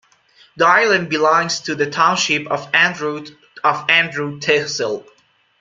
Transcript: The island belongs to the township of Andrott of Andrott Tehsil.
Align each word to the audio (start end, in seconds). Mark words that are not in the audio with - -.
The 0.57 0.65
island 0.65 1.09
belongs 1.09 1.59
to 1.59 1.75
the 1.75 1.87
township 1.87 2.47
of 2.47 2.71
Andrott 2.71 3.37
of 3.63 3.85
Andrott 3.85 4.41
Tehsil. 4.41 5.05